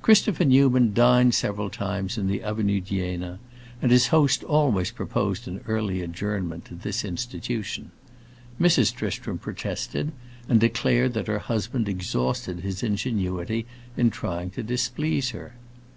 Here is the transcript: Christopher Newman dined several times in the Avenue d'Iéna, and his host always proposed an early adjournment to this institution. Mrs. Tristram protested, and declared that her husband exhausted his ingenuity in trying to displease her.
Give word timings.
Christopher 0.00 0.44
Newman 0.44 0.92
dined 0.94 1.34
several 1.34 1.68
times 1.68 2.16
in 2.16 2.28
the 2.28 2.40
Avenue 2.40 2.80
d'Iéna, 2.80 3.38
and 3.82 3.90
his 3.90 4.06
host 4.14 4.44
always 4.44 4.92
proposed 4.92 5.48
an 5.48 5.60
early 5.66 6.02
adjournment 6.02 6.64
to 6.66 6.76
this 6.76 7.04
institution. 7.04 7.90
Mrs. 8.60 8.94
Tristram 8.94 9.38
protested, 9.38 10.12
and 10.48 10.60
declared 10.60 11.14
that 11.14 11.26
her 11.26 11.40
husband 11.40 11.88
exhausted 11.88 12.60
his 12.60 12.84
ingenuity 12.84 13.66
in 13.96 14.08
trying 14.10 14.50
to 14.50 14.62
displease 14.62 15.30
her. 15.30 15.54